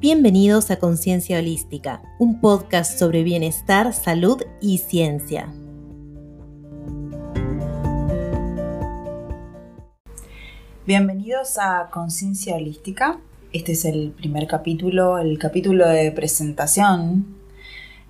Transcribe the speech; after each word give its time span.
Bienvenidos 0.00 0.70
a 0.70 0.78
Conciencia 0.78 1.38
Holística, 1.38 2.00
un 2.18 2.40
podcast 2.40 2.98
sobre 2.98 3.22
bienestar, 3.22 3.92
salud 3.92 4.40
y 4.58 4.78
ciencia. 4.78 5.52
Bienvenidos 10.86 11.58
a 11.58 11.90
Conciencia 11.92 12.56
Holística. 12.56 13.20
Este 13.52 13.72
es 13.72 13.84
el 13.84 14.12
primer 14.12 14.46
capítulo, 14.46 15.18
el 15.18 15.38
capítulo 15.38 15.86
de 15.86 16.10
presentación. 16.12 17.36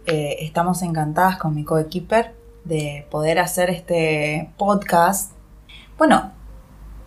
Eh, 0.06 0.36
estamos 0.42 0.82
encantadas 0.82 1.38
con 1.38 1.56
mi 1.56 1.64
coequiper 1.64 2.36
de 2.62 3.04
poder 3.10 3.40
hacer 3.40 3.68
este 3.68 4.52
podcast. 4.58 5.32
Bueno, 5.98 6.30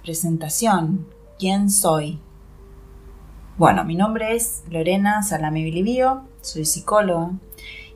presentación. 0.03 1.07
¿Quién 1.39 1.69
soy? 1.69 2.19
Bueno, 3.55 3.83
mi 3.83 3.93
nombre 3.93 4.35
es 4.35 4.63
Lorena 4.71 5.21
Salame 5.21 5.63
Bilibio, 5.63 6.23
soy 6.41 6.65
psicóloga 6.65 7.33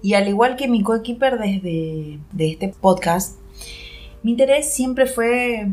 y 0.03 0.13
al 0.13 0.27
igual 0.27 0.55
que 0.55 0.67
mi 0.67 0.83
coequiper 0.83 1.39
desde 1.39 2.19
de 2.31 2.51
este 2.51 2.67
podcast, 2.67 3.39
mi 4.21 4.31
interés 4.31 4.71
siempre 4.71 5.07
fue 5.07 5.71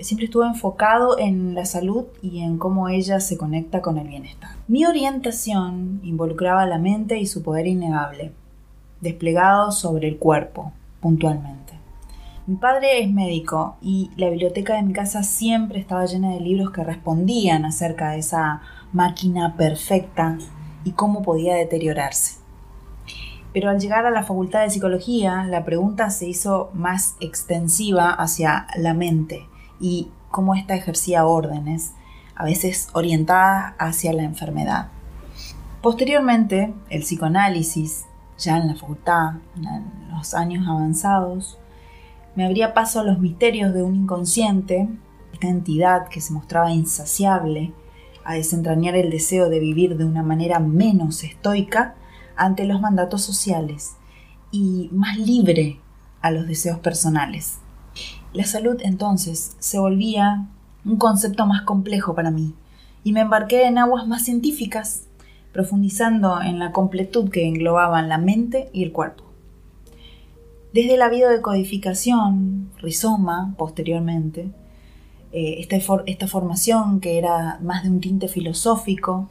siempre 0.00 0.24
estuvo 0.24 0.44
enfocado 0.44 1.16
en 1.16 1.54
la 1.54 1.64
salud 1.64 2.06
y 2.22 2.40
en 2.40 2.58
cómo 2.58 2.88
ella 2.88 3.20
se 3.20 3.38
conecta 3.38 3.82
con 3.82 3.98
el 3.98 4.08
bienestar. 4.08 4.50
Mi 4.66 4.84
orientación 4.84 6.00
involucraba 6.02 6.66
la 6.66 6.78
mente 6.78 7.16
y 7.20 7.26
su 7.26 7.44
poder 7.44 7.68
innegable, 7.68 8.32
desplegado 9.00 9.70
sobre 9.70 10.08
el 10.08 10.18
cuerpo, 10.18 10.72
puntualmente. 10.98 11.64
Mi 12.46 12.56
padre 12.56 13.00
es 13.00 13.10
médico 13.10 13.76
y 13.80 14.10
la 14.16 14.28
biblioteca 14.28 14.74
de 14.74 14.82
mi 14.82 14.92
casa 14.92 15.22
siempre 15.22 15.78
estaba 15.78 16.04
llena 16.04 16.30
de 16.30 16.40
libros 16.40 16.72
que 16.72 16.84
respondían 16.84 17.64
acerca 17.64 18.10
de 18.10 18.18
esa 18.18 18.60
máquina 18.94 19.56
perfecta 19.56 20.38
y 20.84 20.92
cómo 20.92 21.22
podía 21.22 21.56
deteriorarse. 21.56 22.38
Pero 23.52 23.68
al 23.68 23.78
llegar 23.78 24.06
a 24.06 24.10
la 24.10 24.22
facultad 24.22 24.62
de 24.62 24.70
psicología, 24.70 25.44
la 25.44 25.64
pregunta 25.64 26.10
se 26.10 26.26
hizo 26.26 26.70
más 26.72 27.16
extensiva 27.20 28.10
hacia 28.10 28.66
la 28.76 28.94
mente 28.94 29.46
y 29.78 30.08
cómo 30.30 30.54
ésta 30.54 30.74
ejercía 30.74 31.26
órdenes, 31.26 31.92
a 32.34 32.44
veces 32.44 32.88
orientadas 32.94 33.74
hacia 33.78 34.12
la 34.12 34.22
enfermedad. 34.22 34.88
Posteriormente, 35.82 36.74
el 36.88 37.02
psicoanálisis, 37.02 38.06
ya 38.38 38.56
en 38.56 38.68
la 38.68 38.74
facultad, 38.74 39.34
en 39.56 40.10
los 40.10 40.34
años 40.34 40.66
avanzados, 40.66 41.58
me 42.34 42.44
abría 42.44 42.74
paso 42.74 43.00
a 43.00 43.04
los 43.04 43.18
misterios 43.18 43.72
de 43.74 43.82
un 43.82 43.94
inconsciente, 43.94 44.88
esta 45.32 45.48
entidad 45.48 46.08
que 46.08 46.20
se 46.20 46.32
mostraba 46.32 46.72
insaciable, 46.72 47.72
a 48.24 48.34
desentrañar 48.34 48.96
el 48.96 49.10
deseo 49.10 49.48
de 49.48 49.60
vivir 49.60 49.96
de 49.96 50.04
una 50.04 50.22
manera 50.22 50.58
menos 50.58 51.22
estoica 51.24 51.94
ante 52.36 52.64
los 52.64 52.80
mandatos 52.80 53.22
sociales 53.22 53.96
y 54.50 54.88
más 54.92 55.18
libre 55.18 55.80
a 56.20 56.30
los 56.30 56.46
deseos 56.46 56.78
personales. 56.78 57.58
La 58.32 58.44
salud 58.44 58.80
entonces 58.82 59.56
se 59.58 59.78
volvía 59.78 60.46
un 60.84 60.96
concepto 60.96 61.46
más 61.46 61.62
complejo 61.62 62.14
para 62.14 62.30
mí 62.30 62.54
y 63.04 63.12
me 63.12 63.20
embarqué 63.20 63.66
en 63.66 63.78
aguas 63.78 64.06
más 64.06 64.24
científicas, 64.24 65.04
profundizando 65.52 66.40
en 66.40 66.58
la 66.58 66.72
completud 66.72 67.30
que 67.30 67.46
englobaban 67.46 68.08
la 68.08 68.18
mente 68.18 68.70
y 68.72 68.82
el 68.82 68.92
cuerpo. 68.92 69.24
Desde 70.72 70.96
la 70.96 71.08
biodecodificación, 71.08 72.70
rizoma, 72.78 73.54
posteriormente, 73.56 74.50
eh, 75.36 75.56
esta, 75.58 75.74
esta, 76.06 76.28
formación 76.28 77.00
que 77.00 77.18
era 77.18 77.58
más 77.60 77.82
de 77.82 77.90
un 77.90 78.00
tinte 78.00 78.28
filosófico 78.28 79.28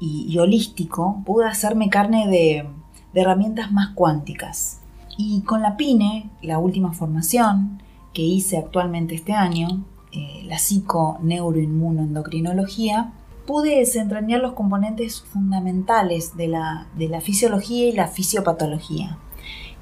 y, 0.00 0.36
holístico, 0.38 1.22
pude 1.24 1.46
hacerme 1.46 1.88
carne 1.88 2.26
de, 2.26 2.66
herramientas 3.14 3.70
más 3.70 3.90
cuánticas. 3.94 4.80
Y 5.16 5.42
con 5.42 5.62
la 5.62 5.76
PINE, 5.76 6.28
la 6.42 6.58
última 6.58 6.92
formación, 6.92 7.80
que 8.12 8.22
hice 8.22 8.58
actualmente 8.58 9.14
este 9.14 9.34
año, 9.34 9.84
eh, 10.10 10.42
la 10.46 10.58
psico-neuroinmunoendocrinología, 10.58 13.12
pude 13.46 13.78
desentrañar 13.78 14.40
los 14.40 14.54
componentes 14.54 15.22
fundamentales 15.22 16.36
de 16.36 16.48
la, 16.48 16.88
de 16.98 17.08
la 17.08 17.20
fisiología 17.20 17.86
y 17.86 17.92
la 17.92 18.08
fisiopatología, 18.08 19.16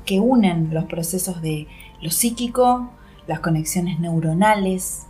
que 0.05 0.21
unen 0.21 0.75
los 0.75 0.85
procesos 0.85 1.41
de 1.41 1.69
lo 2.03 2.11
psíquico, 2.11 2.91
las 3.27 3.41
conexiones 3.41 3.99
neuronales, 3.99 5.07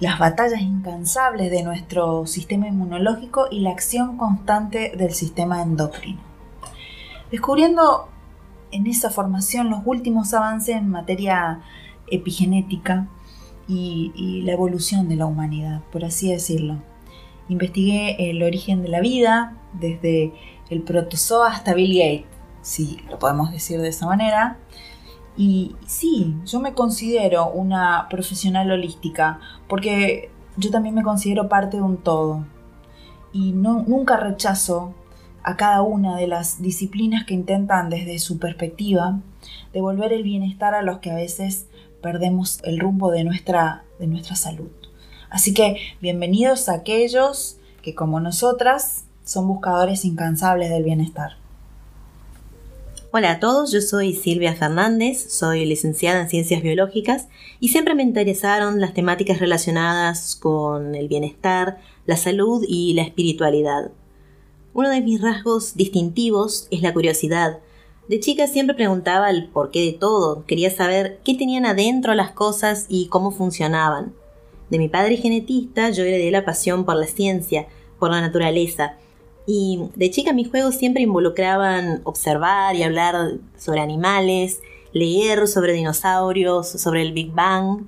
las 0.00 0.18
batallas 0.18 0.60
incansables 0.60 1.50
de 1.50 1.62
nuestro 1.62 2.26
sistema 2.26 2.68
inmunológico 2.68 3.48
y 3.50 3.60
la 3.60 3.70
acción 3.70 4.16
constante 4.16 4.92
del 4.96 5.12
sistema 5.12 5.62
endocrino. 5.62 6.20
Descubriendo 7.30 8.08
en 8.70 8.86
esa 8.86 9.10
formación 9.10 9.70
los 9.70 9.80
últimos 9.84 10.32
avances 10.34 10.76
en 10.76 10.88
materia 10.88 11.60
epigenética 12.10 13.08
y, 13.66 14.42
la 14.44 14.52
evolución 14.52 15.08
de 15.08 15.16
la 15.16 15.26
humanidad, 15.26 15.82
por 15.92 16.04
así 16.04 16.30
decirlo. 16.30 16.76
Investigué 17.48 18.30
el 18.30 18.42
origen 18.42 18.82
de 18.82 18.88
la 18.88 19.00
vida, 19.00 19.56
desde 19.74 20.32
el 20.70 20.82
protozoa 20.82 21.50
hasta 21.50 21.74
Bill 21.74 21.98
Gates, 21.98 22.26
si 22.62 22.98
lo 23.10 23.18
podemos 23.18 23.50
decir 23.50 23.80
de 23.80 23.88
esa 23.88 24.06
manera. 24.06 24.58
Y 25.38 25.76
sí, 25.86 26.34
yo 26.44 26.58
me 26.58 26.74
considero 26.74 27.48
una 27.48 28.08
profesional 28.10 28.72
holística, 28.72 29.38
porque 29.68 30.32
yo 30.56 30.72
también 30.72 30.96
me 30.96 31.04
considero 31.04 31.48
parte 31.48 31.76
de 31.76 31.84
un 31.84 31.98
todo. 31.98 32.44
Y 33.32 33.52
no, 33.52 33.84
nunca 33.86 34.16
rechazo 34.16 34.94
a 35.44 35.56
cada 35.56 35.82
una 35.82 36.16
de 36.16 36.26
las 36.26 36.60
disciplinas 36.60 37.24
que 37.24 37.34
intentan 37.34 37.88
desde 37.88 38.18
su 38.18 38.40
perspectiva 38.40 39.20
devolver 39.72 40.12
el 40.12 40.24
bienestar 40.24 40.74
a 40.74 40.82
los 40.82 40.98
que 40.98 41.12
a 41.12 41.14
veces 41.14 41.68
perdemos 42.02 42.58
el 42.64 42.80
rumbo 42.80 43.12
de 43.12 43.22
nuestra, 43.22 43.84
de 44.00 44.08
nuestra 44.08 44.34
salud. 44.34 44.70
Así 45.30 45.54
que 45.54 45.76
bienvenidos 46.00 46.68
a 46.68 46.74
aquellos 46.74 47.58
que 47.80 47.94
como 47.94 48.18
nosotras 48.18 49.04
son 49.24 49.46
buscadores 49.46 50.04
incansables 50.04 50.68
del 50.68 50.82
bienestar. 50.82 51.36
Hola 53.10 53.30
a 53.30 53.40
todos, 53.40 53.72
yo 53.72 53.80
soy 53.80 54.12
Silvia 54.12 54.54
Fernández, 54.54 55.32
soy 55.32 55.64
licenciada 55.64 56.20
en 56.20 56.28
Ciencias 56.28 56.60
Biológicas 56.62 57.28
y 57.58 57.68
siempre 57.68 57.94
me 57.94 58.02
interesaron 58.02 58.82
las 58.82 58.92
temáticas 58.92 59.40
relacionadas 59.40 60.36
con 60.36 60.94
el 60.94 61.08
bienestar, 61.08 61.80
la 62.04 62.18
salud 62.18 62.62
y 62.68 62.92
la 62.92 63.02
espiritualidad. 63.02 63.92
Uno 64.74 64.90
de 64.90 65.00
mis 65.00 65.22
rasgos 65.22 65.74
distintivos 65.74 66.68
es 66.70 66.82
la 66.82 66.92
curiosidad, 66.92 67.60
de 68.08 68.20
chica 68.20 68.46
siempre 68.46 68.74
preguntaba 68.74 69.28
el 69.28 69.48
porqué 69.48 69.86
de 69.86 69.92
todo, 69.92 70.44
quería 70.46 70.70
saber 70.70 71.18
qué 71.24 71.34
tenían 71.34 71.64
adentro 71.64 72.14
las 72.14 72.32
cosas 72.32 72.86
y 72.88 73.08
cómo 73.08 73.30
funcionaban. 73.30 74.14
De 74.68 74.78
mi 74.78 74.88
padre 74.88 75.16
genetista 75.16 75.88
yo 75.90 76.04
heredé 76.04 76.30
la 76.30 76.44
pasión 76.44 76.84
por 76.84 76.96
la 76.96 77.06
ciencia, 77.06 77.68
por 77.98 78.10
la 78.10 78.20
naturaleza, 78.20 78.96
y 79.50 79.80
de 79.96 80.10
chica 80.10 80.34
mis 80.34 80.50
juegos 80.50 80.74
siempre 80.74 81.02
involucraban 81.02 82.02
observar 82.04 82.76
y 82.76 82.82
hablar 82.82 83.38
sobre 83.56 83.80
animales, 83.80 84.60
leer 84.92 85.48
sobre 85.48 85.72
dinosaurios, 85.72 86.68
sobre 86.68 87.00
el 87.00 87.14
Big 87.14 87.32
Bang. 87.32 87.86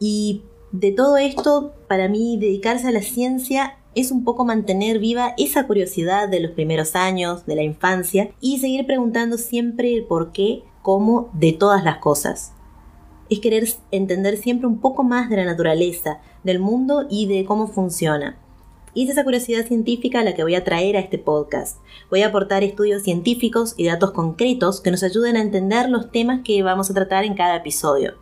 Y 0.00 0.44
de 0.72 0.90
todo 0.92 1.18
esto, 1.18 1.74
para 1.88 2.08
mí, 2.08 2.38
dedicarse 2.40 2.88
a 2.88 2.92
la 2.92 3.02
ciencia 3.02 3.76
es 3.94 4.10
un 4.10 4.24
poco 4.24 4.46
mantener 4.46 4.98
viva 4.98 5.34
esa 5.36 5.66
curiosidad 5.66 6.26
de 6.26 6.40
los 6.40 6.52
primeros 6.52 6.96
años, 6.96 7.44
de 7.44 7.56
la 7.56 7.62
infancia, 7.62 8.30
y 8.40 8.58
seguir 8.58 8.86
preguntando 8.86 9.36
siempre 9.36 9.94
el 9.94 10.04
por 10.04 10.32
qué, 10.32 10.62
cómo 10.80 11.28
de 11.34 11.52
todas 11.52 11.84
las 11.84 11.98
cosas. 11.98 12.54
Es 13.28 13.40
querer 13.40 13.68
entender 13.90 14.38
siempre 14.38 14.66
un 14.66 14.78
poco 14.80 15.04
más 15.04 15.28
de 15.28 15.36
la 15.36 15.44
naturaleza, 15.44 16.22
del 16.44 16.60
mundo 16.60 17.04
y 17.10 17.26
de 17.26 17.44
cómo 17.44 17.66
funciona. 17.66 18.38
Y 18.98 19.04
es 19.04 19.10
esa 19.10 19.22
curiosidad 19.22 19.64
científica 19.64 20.24
la 20.24 20.34
que 20.34 20.42
voy 20.42 20.56
a 20.56 20.64
traer 20.64 20.96
a 20.96 20.98
este 20.98 21.18
podcast. 21.18 21.78
Voy 22.10 22.22
a 22.22 22.26
aportar 22.26 22.64
estudios 22.64 23.04
científicos 23.04 23.74
y 23.76 23.86
datos 23.86 24.10
concretos 24.10 24.80
que 24.80 24.90
nos 24.90 25.04
ayuden 25.04 25.36
a 25.36 25.40
entender 25.40 25.88
los 25.88 26.10
temas 26.10 26.40
que 26.42 26.64
vamos 26.64 26.90
a 26.90 26.94
tratar 26.94 27.24
en 27.24 27.36
cada 27.36 27.54
episodio. 27.54 28.14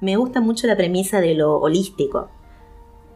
Me 0.00 0.14
gusta 0.14 0.40
mucho 0.40 0.68
la 0.68 0.76
premisa 0.76 1.20
de 1.20 1.34
lo 1.34 1.58
holístico, 1.58 2.30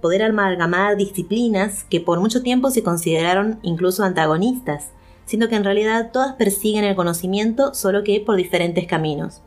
poder 0.03 0.25
amalgamar 0.25 0.97
disciplinas 0.97 1.85
que 1.85 2.01
por 2.01 2.19
mucho 2.19 2.43
tiempo 2.43 2.73
se 2.73 2.83
consideraron 2.83 3.61
incluso 3.63 4.03
antagonistas, 4.03 4.91
siendo 5.25 5.49
que 5.49 5.55
en 5.55 5.63
realidad 5.63 6.11
todas 6.13 6.35
persiguen 6.35 6.83
el 6.83 6.97
conocimiento 6.97 7.75
solo 7.75 8.03
que 8.03 8.19
por 8.19 8.35
diferentes 8.35 8.89
caminos. 8.89 9.41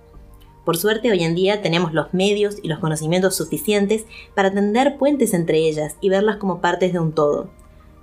Por 0.70 0.78
suerte 0.78 1.10
hoy 1.10 1.24
en 1.24 1.34
día 1.34 1.64
tenemos 1.64 1.94
los 1.94 2.14
medios 2.14 2.58
y 2.62 2.68
los 2.68 2.78
conocimientos 2.78 3.36
suficientes 3.36 4.06
para 4.36 4.54
tender 4.54 5.00
puentes 5.00 5.34
entre 5.34 5.68
ellas 5.68 5.96
y 6.00 6.10
verlas 6.10 6.36
como 6.36 6.62
partes 6.62 6.94
de 6.94 7.00
un 7.00 7.12
todo. 7.12 7.50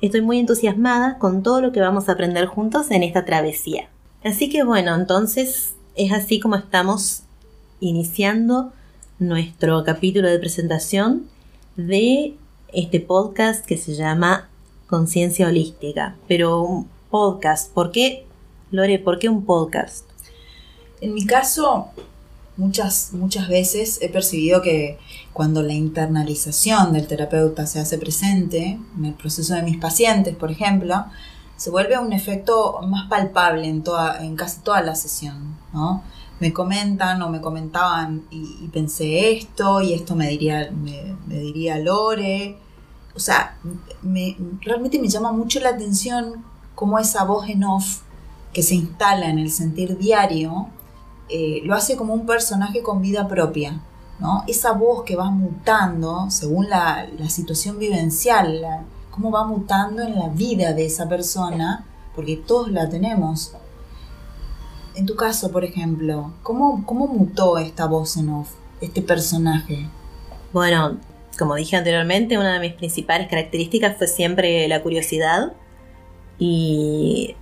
Estoy 0.00 0.20
muy 0.20 0.40
entusiasmada 0.40 1.20
con 1.20 1.44
todo 1.44 1.60
lo 1.60 1.70
que 1.70 1.78
vamos 1.78 2.08
a 2.08 2.12
aprender 2.14 2.46
juntos 2.46 2.90
en 2.90 3.04
esta 3.04 3.24
travesía. 3.24 3.88
Así 4.24 4.50
que 4.50 4.64
bueno, 4.64 4.96
entonces 4.96 5.74
es 5.94 6.10
así 6.10 6.40
como 6.40 6.56
estamos 6.56 7.22
iniciando 7.78 8.72
nuestro 9.20 9.84
capítulo 9.84 10.28
de 10.28 10.40
presentación 10.40 11.28
de 11.76 12.34
este 12.72 12.98
podcast 12.98 13.64
que 13.64 13.78
se 13.78 13.94
llama 13.94 14.48
conciencia 14.88 15.46
holística, 15.46 16.16
pero 16.26 16.62
un 16.62 16.88
podcast, 17.12 17.72
¿por 17.72 17.92
qué, 17.92 18.26
Lore, 18.72 18.98
por 18.98 19.20
qué 19.20 19.28
un 19.28 19.44
podcast? 19.44 20.04
En 21.00 21.14
mi 21.14 21.24
caso, 21.26 21.92
muchas, 22.56 23.11
muchas 23.12 23.49
veces 23.49 23.99
he 24.00 24.08
percibido 24.08 24.62
que 24.62 24.99
cuando 25.32 25.62
la 25.62 25.73
internalización 25.73 26.93
del 26.93 27.06
terapeuta 27.06 27.67
se 27.67 27.81
hace 27.81 27.99
presente, 27.99 28.79
en 28.97 29.05
el 29.05 29.14
proceso 29.14 29.55
de 29.55 29.62
mis 29.62 29.79
pacientes, 29.79 30.35
por 30.35 30.50
ejemplo, 30.50 31.05
se 31.56 31.70
vuelve 31.70 31.99
un 31.99 32.12
efecto 32.12 32.81
más 32.87 33.08
palpable 33.08 33.67
en, 33.67 33.82
toda, 33.82 34.23
en 34.23 34.37
casi 34.37 34.61
toda 34.61 34.82
la 34.82 34.94
sesión, 34.94 35.56
¿no? 35.73 36.03
Me 36.38 36.53
comentan 36.53 37.23
o 37.23 37.31
me 37.31 37.41
comentaban 37.41 38.25
y, 38.31 38.69
pensé 38.69 39.32
esto 39.32 39.81
y 39.81 39.94
esto 39.94 40.14
me 40.14 40.29
diría, 40.29 40.70
me, 40.70 41.17
diría 41.38 41.79
Lore. 41.79 42.59
O 43.14 43.19
sea, 43.19 43.56
me, 44.02 44.37
realmente 44.61 44.99
me 44.99 45.09
llama 45.09 45.32
mucho 45.32 45.61
la 45.61 45.70
atención 45.70 46.44
cómo 46.75 46.99
esa 46.99 47.25
voz 47.25 47.49
en 47.49 47.64
off 47.64 48.02
que 48.52 48.62
se 48.62 48.75
instala 48.75 49.31
en 49.31 49.38
el 49.38 49.50
sentir 49.50 49.97
diario 49.97 50.69
eh, 51.28 51.61
lo 51.64 51.75
hace 51.75 51.96
como 51.96 52.14
un 52.14 52.26
personaje 52.26 52.82
con 52.82 53.02
vida 53.02 53.26
propia. 53.28 53.81
¿no? 54.19 54.44
Esa 54.46 54.73
voz 54.73 55.05
que 55.05 55.17
va 55.17 55.31
mutando 55.31 56.31
según 56.31 56.69
la, 56.70 57.06
situación 57.28 57.78
vivencial, 57.78 58.84
cómo 59.11 59.31
va 59.31 59.44
mutando 59.44 60.02
en 60.02 60.19
la 60.19 60.28
vida 60.28 60.73
de 60.73 60.87
esa 60.87 61.08
persona, 61.08 61.84
porque 62.14 62.37
todos 62.37 62.70
la 62.70 62.88
tenemos. 62.88 63.52
En 64.94 65.05
tu 65.05 65.17
caso, 65.17 65.50
por 65.50 65.64
ejemplo, 65.64 66.32
¿cómo, 66.43 66.84
cómo 66.87 67.06
mutó 67.06 67.58
esta 67.58 67.87
voz 67.87 68.17
en 68.17 68.31
off, 68.31 68.52
este 68.81 69.02
personaje? 69.02 69.88
Bueno, 70.52 70.96
como 71.38 71.55
dije 71.55 71.76
anteriormente, 71.76 72.38
una 72.38 72.55
de 72.55 72.61
mis 72.61 72.73
principales 72.73 73.28
características 73.28 73.99
fue 73.99 74.06
siempre 74.06 74.67
la 74.69 74.82
curiosidad. 74.82 75.52
Y 76.38 77.34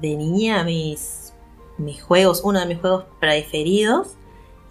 de 0.00 0.16
niña 0.16 0.62
mis 0.64 1.19
mis 1.80 2.02
juegos, 2.02 2.42
uno 2.44 2.60
de 2.60 2.66
mis 2.66 2.78
juegos 2.78 3.04
preferidos 3.18 4.16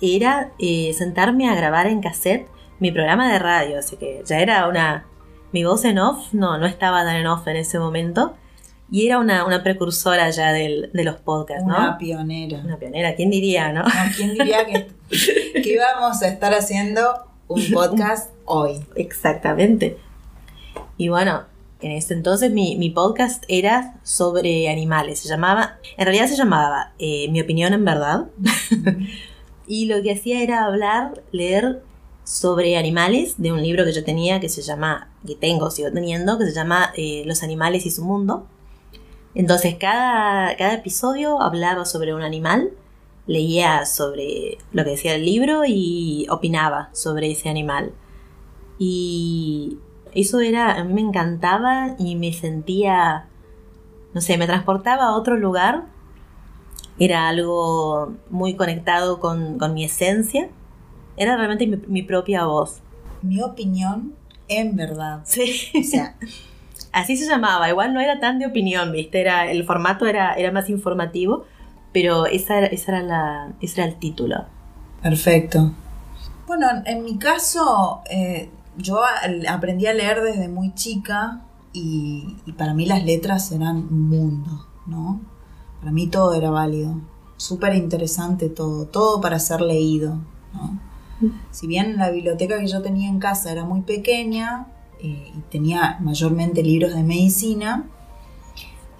era 0.01 0.51
eh, 0.59 0.93
sentarme 0.93 1.49
a 1.49 1.55
grabar 1.55 1.87
en 1.87 2.01
cassette 2.01 2.47
mi 2.79 2.91
programa 2.91 3.31
de 3.31 3.39
radio, 3.39 3.79
así 3.79 3.97
que 3.97 4.23
ya 4.25 4.39
era 4.39 4.67
una... 4.67 5.05
Mi 5.51 5.63
voz 5.63 5.83
en 5.83 5.97
off, 5.97 6.31
no, 6.31 6.59
no 6.59 6.67
estaba 6.67 7.03
tan 7.03 7.15
en 7.15 7.25
off 7.25 7.47
en 7.47 7.55
ese 7.55 7.79
momento. 7.79 8.35
Y 8.91 9.07
era 9.07 9.17
una, 9.17 9.63
precursora 9.63 10.29
ya 10.29 10.53
de 10.53 10.89
los 10.93 11.15
podcasts, 11.17 11.65
¿no? 11.65 11.75
Una 11.75 11.97
pionera. 11.97 12.59
Una 12.63 12.77
pionera, 12.77 13.15
¿quién 13.15 13.31
diría, 13.31 13.73
no? 13.73 13.83
¿Quién 14.15 14.35
diría 14.35 14.65
que, 14.67 14.87
que 15.09 15.73
íbamos 15.73 16.21
a 16.21 16.27
estar 16.27 16.53
haciendo 16.53 17.25
un 17.47 17.63
podcast 17.71 18.31
hoy? 18.45 18.79
Exactamente. 18.95 19.97
Y 20.97 21.09
bueno, 21.09 21.45
en 21.81 21.91
ese 21.91 22.13
entonces 22.13 22.51
mi, 22.51 22.89
podcast 22.89 23.43
era 23.47 23.99
sobre 24.03 24.69
animales. 24.69 25.19
Se 25.19 25.29
llamaba, 25.29 25.77
en 25.97 26.05
realidad 26.05 26.27
se 26.27 26.35
llamaba 26.35 26.93
eh, 26.99 27.29
Mi 27.31 27.41
opinión 27.41 27.73
en 27.73 27.85
verdad. 27.85 28.27
y 29.67 29.85
lo 29.85 30.01
que 30.01 30.11
hacía 30.11 30.43
era 30.43 30.65
hablar, 30.65 31.23
leer 31.31 31.83
sobre 32.23 32.77
animales 32.77 33.35
de 33.37 33.51
un 33.51 33.63
libro 33.63 33.85
que 33.85 33.93
yo 33.93 34.03
tenía 34.03 34.39
que 34.39 34.49
se 34.49 34.61
llama, 34.61 35.09
que 35.25 35.35
tengo, 35.35 35.71
sigo 35.71 35.91
teniendo, 35.91 36.37
que 36.37 36.45
se 36.45 36.53
llama 36.53 36.91
eh, 36.95 37.23
Los 37.25 37.43
animales 37.43 37.85
y 37.85 37.91
su 37.91 38.03
mundo. 38.03 38.45
Entonces 39.33 39.75
cada, 39.75 40.55
cada 40.57 40.73
episodio 40.73 41.41
hablaba 41.41 41.85
sobre 41.85 42.13
un 42.13 42.23
animal, 42.23 42.71
leía 43.25 43.85
sobre 43.85 44.57
lo 44.73 44.83
que 44.83 44.91
decía 44.91 45.15
el 45.15 45.23
libro 45.23 45.61
y 45.65 46.27
opinaba 46.29 46.89
sobre 46.93 47.31
ese 47.31 47.47
animal. 47.47 47.93
Y 48.77 49.77
eso 50.13 50.39
era, 50.39 50.75
a 50.75 50.83
mí 50.83 50.93
me 50.93 51.01
encantaba 51.01 51.95
y 51.97 52.15
me 52.15 52.33
sentía, 52.33 53.27
no 54.13 54.21
sé, 54.21 54.37
me 54.37 54.47
transportaba 54.47 55.05
a 55.05 55.15
otro 55.15 55.37
lugar. 55.37 55.85
Era 56.99 57.29
algo 57.29 58.13
muy 58.29 58.55
conectado 58.55 59.19
con, 59.19 59.57
mi 59.73 59.85
esencia. 59.85 60.49
Era 61.15 61.37
realmente 61.37 61.67
mi, 61.87 62.01
propia 62.03 62.45
voz. 62.45 62.81
Mi 63.21 63.41
opinión, 63.41 64.15
en 64.47 64.75
verdad. 64.75 65.21
Sí. 65.23 65.71
O 65.79 65.83
sea, 65.83 66.15
así 66.91 67.15
se 67.15 67.27
llamaba. 67.27 67.69
Igual 67.69 67.93
no 67.93 68.01
era 68.01 68.19
tan 68.19 68.39
de 68.39 68.47
opinión, 68.47 68.91
¿viste? 68.91 69.21
Era, 69.21 69.49
el 69.49 69.63
formato 69.65 70.05
era, 70.05 70.33
era 70.33 70.51
más 70.51 70.69
informativo, 70.69 71.45
pero 71.93 72.25
esa, 72.25 72.65
esa 72.65 72.97
era 72.97 73.03
la, 73.03 73.53
ese 73.61 73.81
era 73.81 73.89
el 73.89 73.97
título. 73.97 74.45
Perfecto. 75.01 75.71
Bueno, 76.47 76.67
en 76.85 77.03
mi 77.03 77.17
caso, 77.17 78.01
eh, 78.09 78.49
yo 78.79 78.99
aprendí 79.49 79.85
a 79.85 79.93
leer 79.93 80.21
desde 80.21 80.47
muy 80.47 80.73
chica 80.73 81.45
y, 81.73 82.35
para 82.57 82.73
mí 82.73 82.85
las 82.85 83.03
letras 83.03 83.51
eran 83.51 83.77
un 83.77 84.09
mundo, 84.09 84.65
¿no? 84.87 85.21
Para 85.79 85.91
mí 85.91 86.07
todo 86.07 86.33
era 86.33 86.49
válido, 86.49 86.95
súper 87.37 87.75
interesante 87.75 88.49
todo, 88.49 88.85
todo 88.85 89.21
para 89.21 89.39
ser 89.39 89.61
leído, 89.61 90.17
¿no? 90.53 90.79
Si 91.51 91.67
bien 91.67 91.97
la 91.97 92.11
biblioteca 92.11 92.59
que 92.59 92.67
yo 92.67 92.81
tenía 92.81 93.09
en 93.09 93.19
casa 93.19 93.51
era 93.51 93.65
muy 93.65 93.81
pequeña 93.81 94.67
eh, 94.99 95.31
y 95.35 95.39
tenía 95.51 95.97
mayormente 95.99 96.63
libros 96.63 96.95
de 96.95 97.03
medicina, 97.03 97.85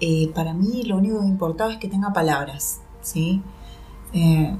eh, 0.00 0.30
para 0.34 0.52
mí 0.52 0.82
lo 0.84 0.96
único 0.96 1.20
que 1.20 1.26
importaba 1.26 1.72
es 1.72 1.78
que 1.78 1.88
tenga 1.88 2.12
palabras, 2.12 2.80
¿sí? 3.02 3.42
Eh, 4.12 4.54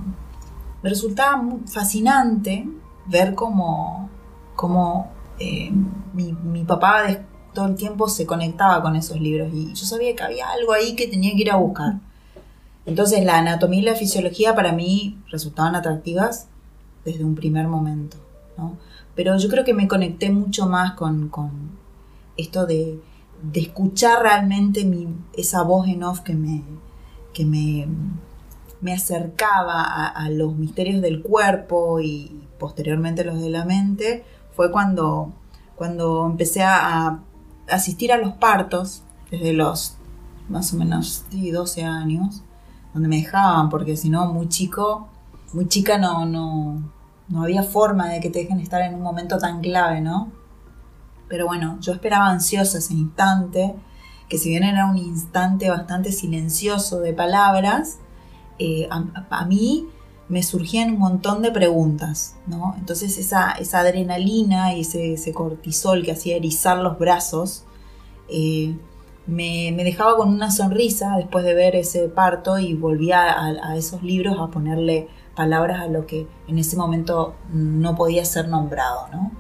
me 0.83 0.89
resultaba 0.89 1.43
fascinante 1.67 2.67
ver 3.07 3.35
cómo 3.35 4.10
como 4.61 5.11
eh, 5.39 5.73
mi, 6.13 6.65
papá 6.65 7.05
todo 7.55 7.65
el 7.65 7.77
tiempo 7.77 8.11
se 8.11 8.27
conectaba 8.27 8.83
con 8.83 8.95
esos 8.95 9.19
libros 9.19 9.49
y 9.55 9.73
yo 9.73 9.87
sabía 9.87 10.15
que 10.15 10.23
había 10.23 10.51
algo 10.51 10.75
ahí 10.75 10.95
que 10.95 11.09
tenía 11.09 11.31
que 11.35 11.41
ir 11.41 11.51
a 11.51 11.57
buscar. 11.57 11.95
Entonces 12.85 13.25
la 13.25 13.39
anatomía 13.39 13.81
y 13.81 13.85
la 13.85 13.95
fisiología 13.95 14.55
para 14.55 14.73
mí 14.73 15.19
resultaban 15.31 15.77
atractivas 15.77 16.49
desde 17.07 17.25
un 17.25 17.37
primer 17.37 17.69
momento, 17.69 18.19
Pero 19.15 19.39
yo 19.39 19.49
creo 19.49 19.65
que 19.65 19.73
me 19.73 19.89
conecté 19.89 20.29
mucho 20.29 20.67
más 20.67 20.93
con, 20.93 21.31
esto 22.37 22.67
de, 22.67 23.01
escuchar 23.55 24.23
realmente 24.23 24.87
esa 25.33 25.63
voz 25.63 25.89
en 25.89 26.03
off 26.03 26.21
que 26.21 26.35
me, 26.35 26.63
que 27.33 27.47
me, 27.47 27.89
me 28.83 28.93
acercaba 28.93 30.07
a, 30.09 30.29
los 30.29 30.55
misterios 30.55 31.01
del 31.01 31.23
cuerpo 31.23 32.01
y 32.01 32.47
posteriormente 32.59 33.25
los 33.25 33.41
de 33.41 33.49
la 33.49 33.65
mente, 33.65 34.23
fue 34.55 34.71
cuando, 34.71 35.33
cuando 35.77 36.27
empecé 36.27 36.63
a, 36.63 37.21
asistir 37.69 38.13
a 38.13 38.19
los 38.19 38.33
partos, 38.35 39.05
desde 39.31 39.53
los 39.53 39.97
más 40.49 40.73
o 40.73 40.77
menos 40.77 41.25
12 41.31 41.85
años, 41.85 42.43
donde 42.93 43.09
me 43.09 43.17
dejaban, 43.17 43.69
porque 43.69 43.97
si 43.97 44.11
no, 44.11 44.27
muy 44.33 44.49
chico, 44.49 45.09
muy 45.53 45.69
chica 45.69 45.97
no, 45.99 46.27
no, 46.27 46.83
no 47.29 47.43
había 47.43 47.63
forma 47.63 48.09
de 48.09 48.21
que 48.21 48.31
te 48.31 48.41
dejen 48.41 48.59
estar 48.59 48.83
en 48.83 48.95
un 48.95 49.03
momento 49.03 49.39
tan 49.39 49.61
clave, 49.61 50.01
¿no? 50.01 50.33
Pero 51.29 51.47
bueno, 51.47 51.79
yo 51.81 51.93
esperaba 51.93 52.29
ansiosa 52.29 52.79
ese 52.79 52.93
instante, 52.93 53.77
que 54.29 54.37
si 54.37 54.49
bien 54.49 54.65
era 54.65 54.87
un 54.87 54.99
instante 54.99 55.71
bastante 55.71 56.11
silencioso 56.11 57.01
de 57.01 57.13
palabras, 57.13 57.99
eh, 58.59 58.89
a, 58.91 59.45
mí 59.47 59.87
me 60.31 60.45
surgían 60.45 60.93
un 60.93 60.99
montón 61.01 61.43
de 61.43 61.51
preguntas, 61.51 62.37
¿no? 62.47 62.77
Entonces 62.79 63.19
esa, 63.19 63.51
esa 63.53 63.81
adrenalina 63.81 64.75
y 64.75 64.83
ese, 64.83 65.33
cortisol 65.35 66.05
que 66.05 66.13
hacía 66.13 66.37
erizar 66.37 66.79
los 66.79 66.99
brazos, 66.99 67.65
eh, 68.29 68.77
me, 69.27 69.73
dejaba 69.73 70.17
con 70.17 70.29
una 70.29 70.53
sonrisa 70.53 71.17
después 71.17 71.45
de 71.45 71.55
ver 71.55 71.75
ese 71.75 72.09
parto 72.09 72.61
y 72.61 72.75
volvía 72.75 73.35
a, 73.39 73.77
esos 73.77 74.05
libros 74.05 74.37
a 74.39 74.53
ponerle 74.53 75.09
palabras 75.35 75.81
a 75.81 75.89
lo 75.89 76.07
que 76.07 76.29
en 76.47 76.59
ese 76.59 76.77
momento 76.77 77.35
no 77.53 77.97
podía 77.97 78.25
ser 78.25 78.49
nombrado, 78.49 79.09
¿no? 79.13 79.33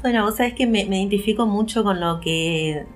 Bueno, 0.00 0.24
vos 0.24 0.36
sabés 0.36 0.54
que 0.54 0.66
me, 0.66 0.80
identifico 0.80 1.44
mucho 1.44 1.84
con 1.84 2.00
lo 2.00 2.20
que 2.20 2.86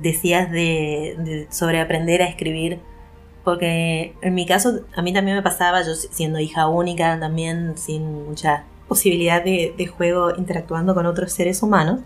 decías 0.00 0.50
de 0.50 1.46
sobre 1.50 1.78
aprender 1.80 2.22
a 2.22 2.26
escribir 2.26 2.80
porque 3.44 4.14
en 4.22 4.34
mi 4.34 4.46
caso 4.46 4.80
a 4.94 5.02
mí 5.02 5.12
también 5.12 5.36
me 5.36 5.42
pasaba, 5.42 5.82
yo 5.82 5.94
siendo 5.94 6.38
hija 6.38 6.68
única, 6.68 7.18
también 7.18 7.76
sin 7.76 8.26
mucha 8.26 8.64
posibilidad 8.88 9.42
de, 9.42 9.86
juego 9.86 10.34
interactuando 10.36 10.94
con 10.94 11.06
otros 11.06 11.32
seres 11.32 11.62
humanos, 11.62 12.00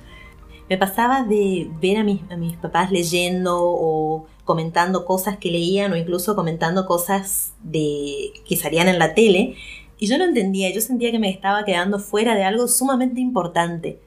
me 0.68 0.78
pasaba 0.78 1.22
de 1.22 1.68
ver 1.80 1.98
a 1.98 2.04
mis, 2.04 2.22
a 2.22 2.60
papás 2.60 2.90
leyendo 2.90 3.56
o 3.58 4.26
comentando 4.44 5.04
cosas 5.04 5.36
que 5.36 5.50
leían 5.50 5.92
o 5.92 5.96
incluso 5.96 6.34
comentando 6.34 6.86
cosas 6.86 7.52
de, 7.62 8.32
que 8.48 8.56
salían 8.56 8.88
en 8.88 8.98
la 8.98 9.14
tele 9.14 9.56
y 9.98 10.06
yo 10.06 10.18
no 10.18 10.24
entendía, 10.24 10.72
yo 10.72 10.80
sentía 10.80 11.10
que 11.10 11.18
me 11.18 11.30
estaba 11.30 11.64
quedando 11.64 11.98
fuera 11.98 12.34
de 12.34 12.44
algo 12.44 12.68
sumamente 12.68 13.20
importante. 13.20 13.98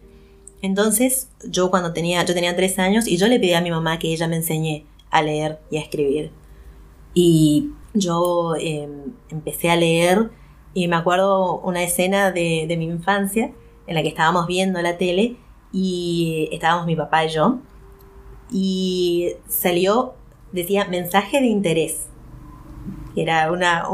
Entonces, 0.62 1.30
yo 1.48 1.72
cuando 1.72 1.94
tenía, 1.94 2.24
yo 2.26 2.34
tenía 2.34 2.56
tres 2.56 2.80
años 2.80 3.08
y 3.08 3.18
yo 3.18 3.28
le 3.28 3.40
pedí 3.40 3.54
a 3.54 3.62
mi 3.62 3.72
mamá 3.72 3.98
que 3.98 4.12
ella 4.12 4.28
me 4.28 4.36
enseñe 4.36 4.86
a 5.10 5.22
leer 5.22 5.60
y 5.72 5.78
a 5.78 5.82
escribir. 5.82 6.32
Y 7.14 7.72
yo 7.94 8.56
em, 8.60 9.14
empecé 9.30 9.70
a 9.70 9.76
leer 9.76 10.30
y 10.74 10.88
me 10.88 10.96
acuerdo 10.96 11.60
una 11.60 11.84
escena 11.84 12.32
de, 12.32 12.74
mi 12.78 12.86
infancia 12.86 13.52
en 13.88 13.96
la 13.96 14.02
que 14.02 14.10
estábamos 14.10 14.48
viendo 14.48 14.82
la 14.82 14.98
tele 14.98 15.38
y 15.72 16.50
estábamos 16.52 16.86
mi 16.86 16.96
papá 16.96 17.26
y 17.26 17.30
yo. 17.30 17.60
y 18.52 19.34
salió, 19.48 20.16
decía, 20.52 20.86
mensaje 20.86 21.40
de 21.40 21.48
interés. 21.48 22.08
Era 23.16 23.52
una, 23.52 23.88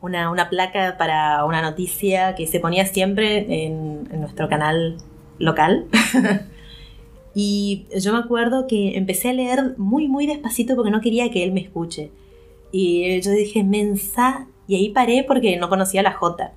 una, 0.00 0.50
placa 0.50 0.96
para 0.98 1.44
una 1.44 1.62
noticia 1.62 2.34
que 2.34 2.46
se 2.46 2.60
ponía 2.60 2.86
siempre 2.86 3.64
en 3.66 4.20
nuestro 4.20 4.48
canal 4.48 4.98
local. 5.38 5.86
y 7.34 7.86
yo 7.98 8.12
me 8.12 8.18
acuerdo 8.18 8.66
que 8.66 8.96
empecé 8.96 9.30
a 9.30 9.32
leer 9.32 9.74
muy, 9.78 10.08
muy 10.08 10.26
despacito 10.26 10.76
porque 10.76 10.90
no 10.90 11.00
quería 11.00 11.30
que 11.30 11.44
él 11.44 11.52
me 11.52 11.60
escuche. 11.60 12.10
Y 12.72 13.20
yo 13.20 13.30
dije, 13.30 13.64
mensa, 13.64 14.46
y 14.66 14.76
ahí 14.76 14.90
paré 14.90 15.24
porque 15.26 15.56
no 15.56 15.68
conocía 15.68 16.02
la 16.02 16.12
J. 16.12 16.52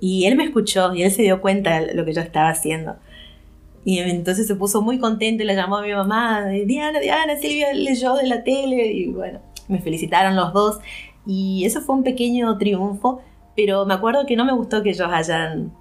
Y 0.00 0.24
él 0.26 0.36
me 0.36 0.44
escuchó 0.44 0.94
y 0.94 1.02
él 1.02 1.10
se 1.10 1.22
dio 1.22 1.40
cuenta 1.40 1.80
de 1.80 1.94
lo 1.94 2.04
que 2.04 2.12
yo 2.12 2.20
estaba 2.20 2.50
haciendo. 2.50 2.96
Y 3.84 3.98
entonces 3.98 4.46
se 4.46 4.54
puso 4.54 4.82
muy 4.82 4.98
contento 4.98 5.42
y 5.42 5.46
le 5.46 5.54
llamó 5.54 5.78
a 5.78 5.82
mi 5.82 5.92
mamá, 5.92 6.46
Diana, 6.46 7.00
Diana, 7.00 7.36
Silvia 7.36 7.72
leyó 7.72 8.14
de 8.14 8.26
la 8.26 8.44
tele. 8.44 8.92
Y 8.92 9.08
bueno, 9.08 9.40
me 9.68 9.80
felicitaron 9.80 10.36
los 10.36 10.52
dos. 10.52 10.78
Y 11.26 11.64
eso 11.64 11.80
fue 11.80 11.96
un 11.96 12.02
pequeño 12.02 12.56
triunfo, 12.58 13.20
pero 13.56 13.84
me 13.86 13.94
acuerdo 13.94 14.26
que 14.26 14.36
no 14.36 14.44
me 14.44 14.52
gustó 14.52 14.82
que 14.82 14.90
ellos 14.90 15.08
hayan, 15.10 15.72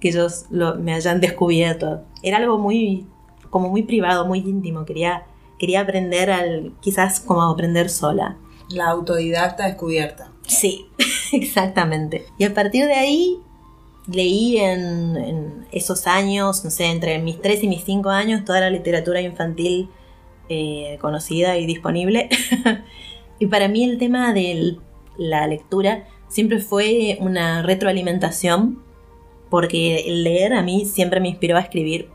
que 0.00 0.08
ellos 0.08 0.46
me 0.50 0.94
hayan 0.94 1.20
descubierto. 1.20 2.02
Era 2.22 2.38
algo 2.38 2.58
muy, 2.58 3.06
como 3.50 3.68
muy 3.68 3.82
privado, 3.82 4.26
muy 4.26 4.40
íntimo. 4.40 4.84
Quería, 4.84 5.26
quería 5.58 5.80
aprender 5.80 6.30
al, 6.30 6.72
quizás 6.80 7.20
como 7.20 7.42
aprender 7.42 7.90
sola. 7.90 8.36
La 8.70 8.88
autodidacta 8.88 9.66
descubierta. 9.66 10.32
Sí, 10.46 10.86
exactamente. 11.32 12.26
Y 12.38 12.44
a 12.44 12.54
partir 12.54 12.86
de 12.86 12.94
ahí 12.94 13.38
leí 14.10 14.58
en, 14.58 15.66
esos 15.70 16.06
años, 16.06 16.64
no 16.64 16.70
sé, 16.70 16.86
entre 16.86 17.18
mis 17.18 17.40
3 17.40 17.64
y 17.64 17.68
mis 17.68 17.84
5 17.84 18.08
años, 18.08 18.44
toda 18.44 18.60
la 18.60 18.70
literatura 18.70 19.20
infantil 19.20 19.88
eh, 20.48 20.98
conocida 21.00 21.58
y 21.58 21.66
disponible. 21.66 22.28
y 23.38 23.46
para 23.46 23.68
mí 23.68 23.84
el 23.84 23.98
tema 23.98 24.32
de 24.32 24.78
la 25.18 25.46
lectura 25.46 26.06
siempre 26.28 26.58
fue 26.58 27.18
una 27.20 27.62
retroalimentación, 27.62 28.82
porque 29.50 30.00
el 30.06 30.24
leer 30.24 30.54
a 30.54 30.62
mí 30.62 30.86
siempre 30.86 31.20
me 31.20 31.28
inspiró 31.28 31.56
a 31.56 31.60
escribir. 31.60 32.08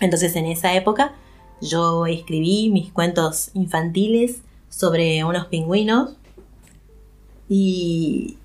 Entonces 0.00 0.36
en 0.36 0.46
esa 0.46 0.74
época 0.74 1.14
yo 1.60 2.06
escribí 2.06 2.70
mis 2.70 2.92
cuentos 2.92 3.50
infantiles 3.54 4.42
sobre 4.68 5.24
unos 5.24 5.46
pingüinos 5.46 6.16
y 7.48 8.36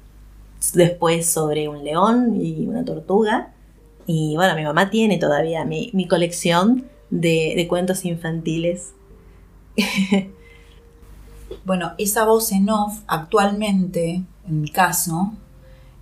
después 0.73 1.29
sobre 1.29 1.67
un 1.67 1.83
león 1.83 2.39
y 2.41 2.67
una 2.67 2.85
tortuga. 2.85 3.53
Y 4.05 4.35
bueno, 4.35 4.55
mi 4.55 4.63
mamá 4.63 4.89
tiene 4.89 5.17
todavía 5.17 5.65
mi, 5.65 6.07
colección 6.07 6.85
de, 7.09 7.65
cuentos 7.69 8.05
infantiles. 8.05 8.93
bueno, 11.65 11.93
esa 11.97 12.25
voz 12.25 12.51
en 12.51 12.69
off 12.69 12.99
actualmente, 13.07 14.23
en 14.47 14.61
mi 14.61 14.69
caso, 14.69 15.33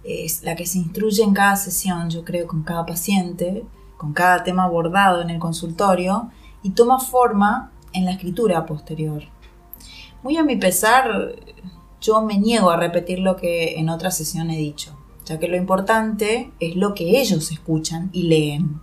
es 0.03 0.43
la 0.43 0.55
que 0.55 0.65
se 0.65 0.77
instruye 0.77 1.23
en 1.23 1.33
cada 1.33 1.55
sesión, 1.55 2.09
yo 2.09 2.23
creo, 2.23 2.47
con 2.47 2.63
cada 2.63 2.85
paciente, 2.85 3.63
con 3.99 4.13
cada 4.13 4.45
tema 4.45 4.63
abordado 4.63 5.21
en 5.21 5.29
el 5.29 5.39
consultorio 5.39 6.31
y 6.63 6.69
toma 6.69 6.99
forma 6.99 7.73
en 7.91 8.05
la 8.05 8.11
escritura 8.11 8.65
posterior. 8.65 9.23
Muy 10.23 10.37
a 10.37 10.43
mi 10.45 10.55
pesar, 10.55 11.35
yo 11.99 12.21
me 12.21 12.39
niego 12.39 12.69
a 12.69 12.77
repetir 12.77 13.19
lo 13.19 13.35
que 13.35 13.77
en 13.77 13.89
otra 13.89 14.09
sesión 14.09 14.51
he 14.51 14.57
dicho, 14.57 14.97
ya 15.25 15.37
que 15.37 15.49
lo 15.49 15.57
importante 15.57 16.49
es 16.61 16.77
lo 16.77 16.93
que 16.93 17.19
ellos 17.19 17.51
escuchan 17.51 18.09
y 18.13 18.23
leen, 18.23 18.79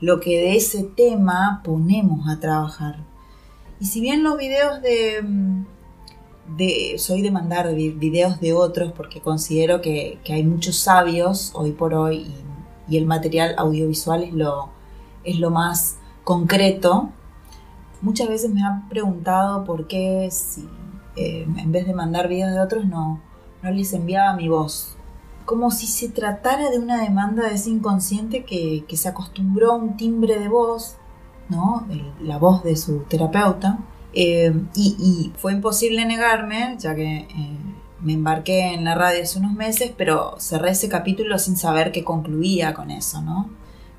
lo 0.00 0.20
que 0.20 0.38
de 0.38 0.56
ese 0.56 0.84
tema 0.84 1.60
ponemos 1.62 2.26
a 2.26 2.40
trabajar. 2.40 3.04
Y 3.78 3.84
si 3.84 4.00
bien 4.00 4.22
los 4.22 4.38
videos 4.38 4.80
de... 4.80 5.22
de 6.56 6.94
soy 6.96 7.20
de 7.20 7.30
mandar 7.30 7.74
videos 7.74 8.40
de 8.40 8.54
otros 8.54 8.92
porque 8.92 9.20
considero 9.20 9.82
que, 9.82 10.18
hay 10.30 10.44
muchos 10.44 10.76
sabios 10.76 11.52
hoy 11.54 11.72
por 11.72 11.92
hoy 11.92 12.32
y, 12.88 12.96
el 12.96 13.06
material 13.06 13.54
audiovisual 13.58 14.22
es 14.22 14.32
lo, 14.32 14.70
es 15.24 15.38
lo 15.38 15.50
más 15.50 15.98
concreto, 16.24 17.10
muchas 18.02 18.28
veces 18.28 18.52
me 18.52 18.62
han 18.62 18.88
preguntado 18.88 19.64
por 19.64 19.86
qué 19.86 20.28
si 20.30 20.68
eh, 21.16 21.46
en 21.56 21.72
vez 21.72 21.86
de 21.86 21.94
mandar 21.94 22.28
videos 22.28 22.52
de 22.52 22.60
otros, 22.60 22.84
no, 22.84 23.20
no 23.62 23.70
les 23.70 23.92
enviaba 23.94 24.34
mi 24.34 24.48
voz. 24.48 24.96
Como 25.46 25.70
si 25.70 25.86
se 25.86 26.08
tratara 26.08 26.70
de 26.70 26.78
una 26.78 27.00
demanda 27.00 27.48
de 27.48 27.54
ese 27.54 27.70
inconsciente 27.70 28.44
que, 28.44 28.84
se 28.94 29.08
acostumbró 29.08 29.72
a 29.72 29.76
un 29.76 29.96
timbre 29.96 30.38
de 30.38 30.48
voz, 30.48 30.96
¿no? 31.48 31.86
la 32.20 32.38
voz 32.38 32.62
de 32.64 32.76
su 32.76 33.00
terapeuta. 33.08 33.78
Eh, 34.12 34.52
y, 34.74 35.32
fue 35.36 35.52
imposible 35.52 36.04
negarme, 36.04 36.76
ya 36.78 36.94
que 36.94 37.18
eh, 37.18 37.58
me 38.00 38.12
embarqué 38.12 38.74
en 38.74 38.84
la 38.84 38.94
radio 38.94 39.22
hace 39.22 39.38
unos 39.38 39.52
meses, 39.52 39.92
pero 39.96 40.36
cerré 40.38 40.70
ese 40.70 40.88
capítulo 40.88 41.38
sin 41.38 41.56
saber 41.56 41.92
que 41.92 42.04
concluía 42.04 42.74
con 42.74 42.90
eso, 42.90 43.22
¿no? 43.22 43.50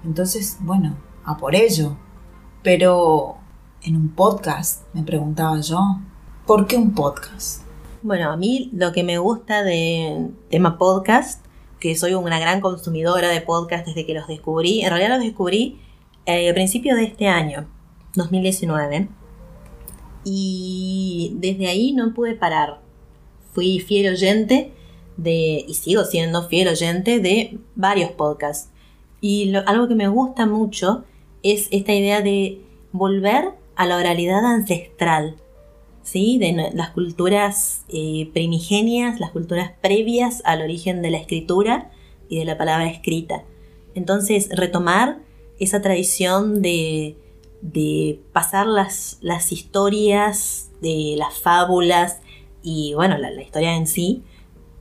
Entonces, 0.04 0.58
bueno, 0.62 0.96
a 1.26 1.38
por 1.38 1.56
ello. 1.56 1.98
Pero 2.64 3.38
en 3.82 3.96
un 3.96 4.10
podcast, 4.10 4.84
me 4.94 5.04
preguntaba 5.04 5.60
yo, 5.62 6.00
¿Por 6.48 6.66
qué 6.66 6.78
un 6.78 6.96
podcast? 6.96 7.64
Bueno, 8.02 8.32
a 8.32 8.38
mí 8.38 8.70
lo 8.72 8.94
que 8.94 9.04
me 9.04 9.18
gusta 9.18 9.66
de 9.66 10.30
tema 10.50 10.78
podcast, 10.78 11.46
que 11.78 11.94
soy 11.98 12.14
una 12.14 12.40
gran 12.40 12.62
consumidora 12.62 13.28
de 13.28 13.42
podcast 13.42 13.86
desde 13.86 14.06
que 14.06 14.14
los 14.14 14.30
descubrí, 14.30 14.80
en 14.80 14.92
realidad 14.92 15.18
los 15.18 15.26
descubrí 15.26 15.82
eh, 16.26 16.50
a 16.50 16.54
principios 16.54 16.96
de 16.96 17.04
este 17.04 17.28
año, 17.28 17.68
2019, 18.16 19.10
y 20.24 21.34
desde 21.36 21.68
ahí 21.68 21.92
no 21.92 22.14
pude 22.14 22.34
parar. 22.34 22.80
Fui 23.58 23.80
fiel 23.80 24.14
oyente 24.14 24.72
de, 25.18 25.66
y 25.68 25.74
sigo 25.74 26.06
siendo 26.06 26.48
fiel 26.48 26.68
oyente 26.68 27.20
de 27.20 27.58
varios 27.74 28.12
podcasts. 28.12 28.70
Y 29.20 29.52
algo 29.66 29.88
que 29.88 29.96
me 29.96 30.08
gusta 30.08 30.46
mucho 30.46 31.06
es 31.42 31.68
esta 31.72 31.92
idea 31.92 32.22
de 32.22 32.62
volver 32.92 33.46
a 33.76 33.88
la 33.88 33.98
oralidad 33.98 34.46
ancestral 34.46 35.38
¿sí? 36.04 36.38
de 36.38 36.70
las 36.72 36.92
culturas 36.92 37.84
eh, 37.90 38.30
primigenias, 38.32 39.20
las 39.20 39.32
culturas 39.32 39.72
previas 39.82 40.44
al 40.46 40.62
origen 40.62 41.02
de 41.02 41.10
la 41.10 41.18
escritura 41.18 41.90
y 42.30 42.38
de 42.38 42.46
la 42.46 42.60
palabra 42.60 42.88
escrita. 42.88 43.44
Entonces, 43.96 44.50
retomar 44.52 45.18
esa 45.58 45.82
tradición 45.82 46.62
de, 46.62 47.18
pasar 48.34 48.68
las, 48.68 49.18
las, 49.22 49.52
historias, 49.52 50.70
de 50.80 51.16
las 51.18 51.40
fábulas 51.40 52.22
y, 52.64 52.94
bueno, 52.94 53.18
la, 53.18 53.32
la 53.32 53.42
historia 53.42 53.76
en 53.76 53.88
sí, 53.88 54.24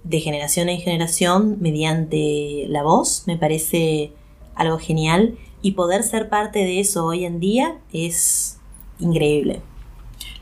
de 0.05 0.21
generación 0.21 0.69
en 0.69 0.81
generación 0.81 1.57
mediante 1.61 2.67
la 2.69 2.83
voz, 2.83 3.25
me 3.27 3.37
parece 3.37 4.13
algo 4.55 4.79
genial 4.79 5.39
y 5.63 5.73
poder 5.73 6.03
ser 6.03 6.29
parte 6.29 6.61
de 6.61 6.81
eso 6.81 7.05
hoy 7.07 7.25
en 7.25 7.41
día 7.41 7.79
es 7.93 8.59
increíble 8.99 9.63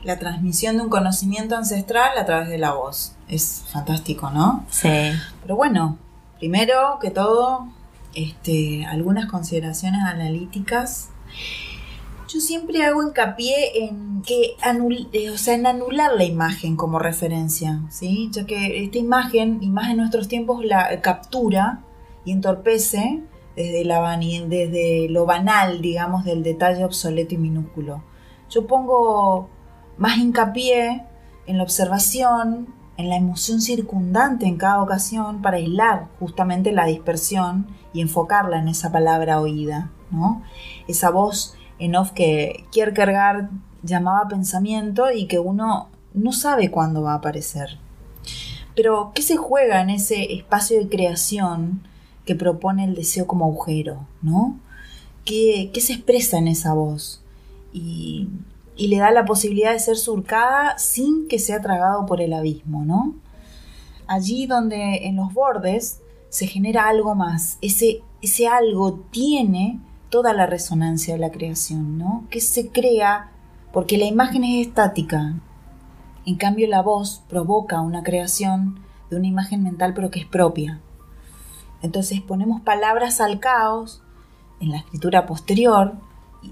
la 0.05 0.19
transmisión 0.19 0.77
de 0.77 0.83
un 0.83 0.89
conocimiento 0.89 1.57
ancestral 1.57 2.17
a 2.17 2.25
través 2.25 2.47
de 2.47 2.59
la 2.59 2.73
voz. 2.73 3.13
Es 3.27 3.63
fantástico, 3.71 4.29
¿no? 4.29 4.63
Sí. 4.69 4.89
Pero 5.41 5.55
bueno, 5.55 5.97
primero 6.37 6.99
que 7.01 7.09
todo, 7.09 7.67
este, 8.13 8.85
algunas 8.85 9.25
consideraciones 9.25 10.01
analíticas. 10.03 11.09
Yo 12.27 12.39
siempre 12.39 12.83
hago 12.83 13.03
hincapié 13.03 13.85
en 13.85 14.23
que 14.23 14.55
eh, 15.13 15.29
o 15.29 15.37
sea, 15.37 15.53
en 15.53 15.67
anular 15.67 16.13
la 16.15 16.23
imagen 16.23 16.75
como 16.75 16.97
referencia, 16.97 17.81
¿sí? 17.89 18.29
Ya 18.31 18.45
que 18.45 18.83
esta 18.83 18.97
imagen, 18.97 19.59
y 19.61 19.69
más 19.69 19.91
en 19.91 19.97
nuestros 19.97 20.27
tiempos, 20.27 20.65
la 20.65 21.01
captura 21.01 21.83
y 22.23 22.31
entorpece 22.31 23.21
desde, 23.55 23.85
la, 23.85 24.17
desde 24.17 25.07
lo 25.09 25.25
banal, 25.25 25.81
digamos, 25.81 26.25
del 26.25 26.41
detalle 26.41 26.83
obsoleto 26.83 27.35
y 27.35 27.37
minúsculo. 27.37 28.03
Yo 28.49 28.65
pongo 28.65 29.49
más 29.97 30.17
hincapié 30.17 31.05
en 31.45 31.57
la 31.57 31.63
observación, 31.63 32.73
en 32.97 33.09
la 33.09 33.17
emoción 33.17 33.61
circundante 33.61 34.45
en 34.45 34.57
cada 34.57 34.81
ocasión 34.81 35.41
para 35.41 35.57
aislar 35.57 36.07
justamente 36.19 36.71
la 36.71 36.85
dispersión 36.85 37.67
y 37.93 38.01
enfocarla 38.01 38.57
en 38.57 38.67
esa 38.67 38.91
palabra 38.91 39.39
oída, 39.39 39.91
¿no? 40.11 40.41
Esa 40.87 41.11
voz 41.11 41.55
en 41.79 41.95
off 41.95 42.11
que 42.11 42.65
Kierkegaard 42.71 43.49
llamaba 43.83 44.27
pensamiento 44.27 45.11
y 45.11 45.27
que 45.27 45.39
uno 45.39 45.89
no 46.13 46.31
sabe 46.31 46.71
cuándo 46.71 47.01
va 47.01 47.13
a 47.13 47.17
aparecer. 47.17 47.77
Pero, 48.75 49.11
¿qué 49.13 49.21
se 49.21 49.37
juega 49.37 49.81
en 49.81 49.89
ese 49.89 50.33
espacio 50.33 50.77
de 50.79 50.89
creación 50.89 51.87
que 52.25 52.35
propone 52.35 52.83
el 52.83 52.95
deseo 52.95 53.27
como 53.27 53.45
agujero, 53.45 54.07
¿no? 54.21 54.59
¿Qué, 55.23 55.71
qué 55.73 55.81
se 55.81 55.93
expresa 55.93 56.37
en 56.37 56.47
esa 56.47 56.73
voz? 56.73 57.21
Y 57.71 58.27
y 58.75 58.87
le 58.87 58.97
da 58.97 59.11
la 59.11 59.25
posibilidad 59.25 59.71
de 59.71 59.79
ser 59.79 59.97
surcada 59.97 60.77
sin 60.77 61.27
que 61.27 61.39
sea 61.39 61.61
tragado 61.61 62.05
por 62.05 62.21
el 62.21 62.33
abismo, 62.33 62.83
¿no? 62.83 63.15
Allí 64.07 64.45
donde 64.45 65.07
en 65.07 65.15
los 65.15 65.33
bordes 65.33 66.01
se 66.29 66.47
genera 66.47 66.87
algo 66.87 67.15
más, 67.15 67.57
ese, 67.61 68.01
ese 68.21 68.47
algo 68.47 68.99
tiene 69.11 69.79
toda 70.09 70.33
la 70.33 70.45
resonancia 70.45 71.13
de 71.13 71.19
la 71.19 71.31
creación, 71.31 71.97
¿no? 71.97 72.25
Que 72.29 72.41
se 72.41 72.69
crea 72.69 73.31
porque 73.73 73.97
la 73.97 74.05
imagen 74.05 74.43
es 74.43 74.67
estática. 74.67 75.33
En 76.25 76.35
cambio, 76.35 76.67
la 76.67 76.81
voz 76.81 77.23
provoca 77.27 77.81
una 77.81 78.03
creación 78.03 78.79
de 79.09 79.17
una 79.17 79.27
imagen 79.27 79.63
mental, 79.63 79.93
pero 79.93 80.09
que 80.09 80.19
es 80.19 80.25
propia. 80.25 80.79
Entonces 81.81 82.21
ponemos 82.21 82.61
palabras 82.61 83.21
al 83.21 83.39
caos 83.39 84.01
en 84.59 84.71
la 84.71 84.77
escritura 84.77 85.25
posterior, 85.25 85.93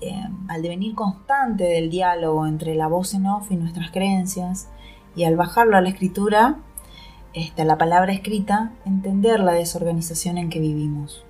eh, 0.01 0.23
al 0.47 0.61
devenir 0.61 0.95
constante 0.95 1.63
del 1.63 1.89
diálogo 1.89 2.45
entre 2.45 2.75
la 2.75 2.87
voz 2.87 3.13
en 3.13 3.25
off 3.27 3.51
y 3.51 3.55
nuestras 3.55 3.91
creencias, 3.91 4.69
y 5.15 5.23
al 5.23 5.35
bajarlo 5.35 5.77
a 5.77 5.81
la 5.81 5.89
escritura, 5.89 6.57
esta, 7.33 7.65
la 7.65 7.77
palabra 7.77 8.13
escrita, 8.13 8.73
entender 8.85 9.39
la 9.39 9.53
desorganización 9.53 10.37
en 10.37 10.49
que 10.49 10.59
vivimos. 10.59 11.25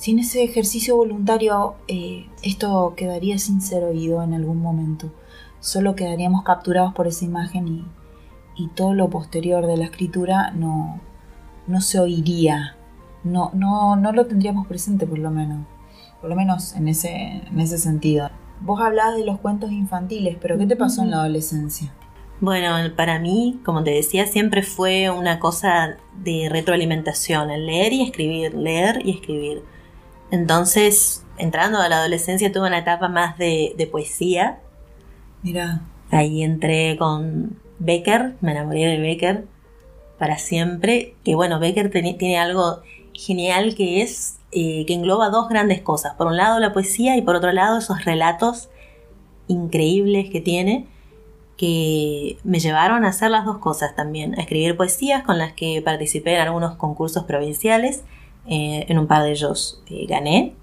Sin 0.00 0.18
ese 0.18 0.42
ejercicio 0.42 0.96
voluntario, 0.96 1.74
eh, 1.86 2.24
esto 2.42 2.94
quedaría 2.96 3.36
sin 3.36 3.60
ser 3.60 3.84
oído 3.84 4.22
en 4.22 4.32
algún 4.32 4.62
momento. 4.62 5.12
Solo 5.60 5.94
quedaríamos 5.94 6.42
capturados 6.42 6.94
por 6.94 7.06
esa 7.06 7.26
imagen 7.26 7.68
y, 7.68 7.84
y 8.56 8.68
todo 8.68 8.94
lo 8.94 9.10
posterior 9.10 9.66
de 9.66 9.76
la 9.76 9.84
escritura 9.84 10.52
no, 10.52 10.98
no 11.66 11.82
se 11.82 12.00
oiría. 12.00 12.76
No, 13.24 13.50
no, 13.52 13.94
no 13.96 14.12
lo 14.12 14.24
tendríamos 14.24 14.66
presente 14.66 15.06
por 15.06 15.18
lo 15.18 15.30
menos. 15.30 15.66
Por 16.22 16.30
lo 16.30 16.36
menos 16.36 16.74
en 16.76 16.88
ese, 16.88 17.42
en 17.46 17.60
ese 17.60 17.76
sentido. 17.76 18.30
Vos 18.62 18.80
hablabas 18.80 19.16
de 19.16 19.26
los 19.26 19.38
cuentos 19.38 19.70
infantiles, 19.70 20.38
pero 20.40 20.56
¿qué 20.56 20.64
te 20.64 20.76
pasó 20.76 21.02
en 21.02 21.10
la 21.10 21.18
adolescencia? 21.18 21.92
Bueno, 22.40 22.74
para 22.96 23.18
mí, 23.18 23.60
como 23.66 23.84
te 23.84 23.90
decía, 23.90 24.24
siempre 24.26 24.62
fue 24.62 25.10
una 25.10 25.38
cosa 25.38 25.98
de 26.24 26.48
retroalimentación, 26.50 27.50
el 27.50 27.66
leer 27.66 27.92
y 27.92 28.00
escribir, 28.00 28.54
leer 28.54 29.06
y 29.06 29.10
escribir. 29.10 29.62
Entonces, 30.30 31.24
entrando 31.38 31.78
a 31.78 31.88
la 31.88 31.98
adolescencia, 31.98 32.52
tuve 32.52 32.68
una 32.68 32.78
etapa 32.78 33.08
más 33.08 33.38
de, 33.38 33.88
poesía. 33.90 34.60
Mira. 35.42 35.82
Ahí 36.10 36.42
entré 36.42 36.96
con 36.98 37.58
Becker, 37.78 38.34
me 38.40 38.52
enamoré 38.52 38.86
de 38.86 38.98
Becker 38.98 39.44
para 40.18 40.38
siempre. 40.38 41.14
Que 41.24 41.34
bueno, 41.34 41.60
Becker 41.60 41.90
tiene 41.90 42.38
algo 42.38 42.82
genial 43.12 43.74
que 43.74 44.02
es 44.02 44.38
eh, 44.52 44.84
que 44.86 44.94
engloba 44.94 45.30
dos 45.30 45.48
grandes 45.48 45.80
cosas. 45.80 46.14
Por 46.14 46.26
un 46.26 46.36
lado 46.36 46.58
la 46.58 46.72
poesía 46.72 47.16
y 47.16 47.22
por 47.22 47.36
otro 47.36 47.52
lado 47.52 47.78
esos 47.78 48.04
relatos 48.04 48.68
increíbles 49.46 50.30
que 50.30 50.40
tiene 50.40 50.86
que 51.60 52.38
me 52.42 52.58
llevaron 52.58 53.04
a 53.04 53.08
hacer 53.08 53.30
las 53.30 53.44
dos 53.44 53.58
cosas 53.58 53.94
también, 53.94 54.34
a 54.38 54.40
escribir 54.40 54.78
poesías 54.78 55.22
con 55.24 55.36
las 55.36 55.52
que 55.52 55.82
participé 55.84 56.36
en 56.36 56.40
algunos 56.40 56.76
concursos 56.76 57.24
provinciales, 57.24 58.02
eh, 58.50 58.84
en 58.86 58.98
un 58.98 59.06
par 59.06 59.22
de 59.22 59.30
ellos 59.30 59.82
eh, 59.88 60.04
gané, 60.06 60.54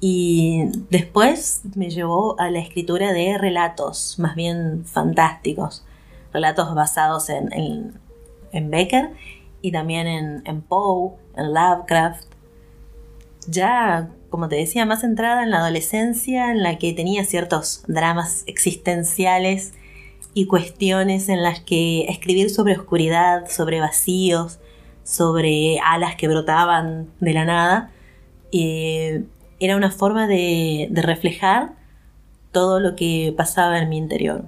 y 0.00 0.64
después 0.90 1.62
me 1.76 1.88
llevó 1.88 2.38
a 2.38 2.50
la 2.50 2.58
escritura 2.58 3.12
de 3.12 3.38
relatos, 3.38 4.18
más 4.18 4.34
bien 4.34 4.84
fantásticos, 4.84 5.84
relatos 6.32 6.74
basados 6.74 7.30
en, 7.30 7.94
en, 8.52 8.70
Becker 8.70 9.12
y 9.62 9.70
también 9.70 10.06
en, 10.08 10.42
en 10.44 10.60
Poe, 10.60 11.12
en 11.36 11.54
Lovecraft. 11.54 12.26
Ya 13.46 14.10
como 14.32 14.48
te 14.48 14.56
decía, 14.56 14.86
más 14.86 15.02
centrada 15.02 15.42
en 15.42 15.50
la 15.50 15.58
adolescencia, 15.58 16.50
en 16.50 16.62
la 16.62 16.78
que 16.78 16.94
tenía 16.94 17.22
ciertos 17.24 17.84
dramas 17.86 18.44
existenciales 18.46 19.74
y 20.32 20.46
cuestiones 20.46 21.28
en 21.28 21.42
las 21.42 21.60
que 21.60 22.06
escribir 22.08 22.48
sobre 22.48 22.78
oscuridad, 22.78 23.46
sobre 23.50 23.78
vacíos, 23.78 24.58
sobre 25.04 25.78
alas 25.80 26.16
que 26.16 26.28
brotaban 26.28 27.08
de 27.20 27.32
la 27.32 27.44
nada, 27.44 27.90
eh, 28.52 29.24
era 29.60 29.76
una 29.76 29.90
forma 29.90 30.26
de, 30.26 30.90
reflejar 30.92 31.74
todo 32.50 32.80
lo 32.80 32.96
que 32.96 33.34
pasaba 33.36 33.78
en 33.78 33.88
mi 33.88 33.96
interior. 33.96 34.44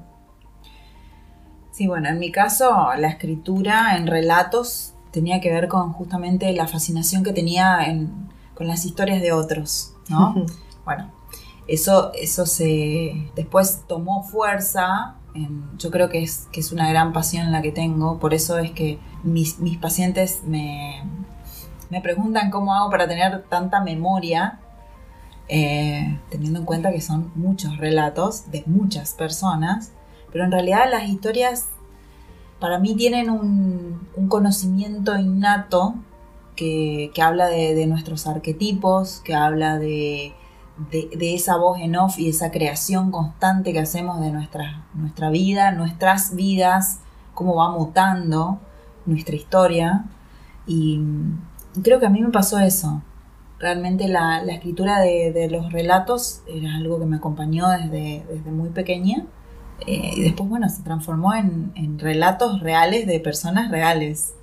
Sí, 1.73 1.87
bueno, 1.87 2.09
en 2.09 2.19
mi 2.19 2.31
caso 2.31 2.95
la 2.99 3.09
escritura 3.09 3.97
en 3.97 4.07
relatos 4.07 4.95
tenía 5.11 5.41
que 5.41 5.51
ver 5.51 5.69
con 5.69 5.93
justamente 5.93 6.53
la 6.53 6.69
fascinación 6.69 7.25
que 7.25 7.33
tenía 7.33 7.79
con 8.55 8.69
las 8.69 8.85
historias 8.85 9.23
de 9.23 9.33
otros, 9.33 9.95
¿no? 10.09 10.35
bueno, 10.85 11.13
eso, 11.67 12.13
eso 12.15 12.47
se 12.47 13.31
después 13.35 13.85
tomó 13.89 14.23
fuerza 14.23 15.17
yo 15.79 15.91
creo 15.91 16.09
que 16.09 16.23
es, 16.23 16.49
que 16.53 16.61
es 16.61 16.73
una 16.73 16.89
gran 16.89 17.13
pasión 17.13 17.51
la 17.51 17.63
que 17.63 17.73
tengo, 17.73 18.19
por 18.19 18.35
eso 18.35 18.59
es 18.59 18.71
que 18.71 18.99
mis, 19.25 19.57
pacientes 19.81 20.43
me, 20.47 21.03
me, 21.91 22.01
preguntan 22.01 22.51
cómo 22.51 22.75
hago 22.75 22.91
para 22.91 23.09
tener 23.09 23.43
tanta 23.45 23.81
memoria, 23.81 24.61
eh, 25.49 26.19
teniendo 26.31 26.61
en 26.61 26.65
cuenta 26.65 26.93
que 26.93 27.01
son 27.01 27.33
muchos 27.35 27.77
relatos 27.79 28.51
de 28.51 28.63
muchas 28.67 29.15
personas, 29.15 29.91
pero 30.33 30.45
en 30.45 30.53
realidad 30.53 30.85
las 30.91 31.09
historias 31.09 31.67
para 32.61 32.79
mí 32.79 32.95
tienen 32.95 33.31
un, 33.31 34.09
conocimiento 34.29 35.17
innato 35.19 35.95
que, 36.57 37.11
habla 37.21 37.49
de 37.49 37.87
nuestros 37.87 38.27
arquetipos, 38.27 39.21
que 39.25 39.35
habla 39.35 39.79
de 39.79 40.35
de, 40.77 41.35
esa 41.35 41.57
voz 41.57 41.79
en 41.81 41.97
off 41.97 42.19
y 42.19 42.29
esa 42.29 42.51
creación 42.51 43.11
constante 43.11 43.73
que 43.73 43.81
hacemos 43.81 44.21
de 44.21 44.31
nuestra, 44.31 44.85
nuestra 44.95 45.31
vida, 45.31 45.71
nuestras 45.73 46.35
vidas, 46.35 46.99
cómo 47.33 47.57
va 47.57 47.71
mutando 47.71 48.59
nuestra 49.07 49.37
historia. 49.37 50.05
Y, 50.67 51.01
creo 51.83 52.01
que 52.01 52.07
a 52.07 52.11
mí 52.11 52.21
me 52.21 52.31
pasó 52.31 52.59
eso. 52.59 53.03
Realmente 53.59 54.09
la, 54.09 54.43
escritura 54.45 55.01
de, 55.01 55.49
los 55.51 55.73
relatos 55.73 56.43
era 56.47 56.75
algo 56.77 56.99
que 56.99 57.07
me 57.07 57.17
acompañó 57.17 57.69
desde, 57.69 58.25
desde 58.29 58.51
muy 58.51 58.71
pequeña. 58.71 59.27
Eh, 59.87 60.13
y 60.17 60.23
después, 60.23 60.49
bueno, 60.49 60.69
se 60.69 60.83
transformó 60.83 61.35
en, 61.35 61.73
en 61.75 61.99
relatos 61.99 62.61
reales 62.61 63.07
de 63.07 63.21
personas 63.21 63.71
reales. 63.71 64.35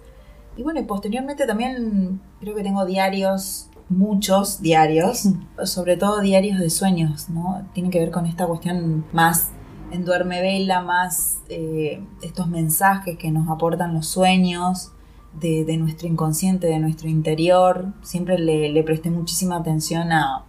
Y 0.58 0.63
bueno, 0.63 0.80
y 0.82 0.84
posteriormente 0.84 1.47
también 1.47 2.21
creo 2.39 2.56
que 2.56 2.63
tengo 2.63 2.86
diarios 2.86 3.69
muchos 3.91 4.62
diarios, 4.62 5.28
sobre 5.65 5.97
todo 5.97 6.21
diarios 6.21 6.60
de 6.60 6.69
sueños, 6.69 7.30
¿no? 7.30 7.67
Tienen 7.74 7.91
que 7.91 8.00
ver 8.00 8.12
con 8.12 8.26
esta 8.26 8.47
cuestión 8.47 9.06
más 9.12 9.50
en 9.91 10.06
duerme 10.06 10.41
vela, 10.41 10.82
más 10.82 11.41
eh, 11.49 12.01
estos 12.21 12.47
mensajes 12.47 13.17
que 13.17 13.32
nos 13.32 13.49
aportan 13.49 13.93
los 13.93 14.08
sueños 14.08 14.91
de, 15.39 15.77
nuestro 15.77 16.08
inconsciente, 16.08 16.67
de 16.67 16.80
nuestro 16.80 17.10
interior. 17.10 17.93
Siempre 18.01 18.38
le, 18.39 18.84
presté 18.84 19.10
muchísima 19.10 19.58
atención 19.58 20.12
a, 20.12 20.45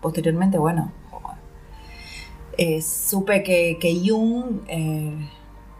posteriormente, 0.00 0.58
bueno, 0.58 0.92
eh, 2.56 2.80
supe 2.82 3.42
que, 3.42 3.78
que 3.80 4.00
Jung... 4.08 4.60
Eh, 4.68 5.28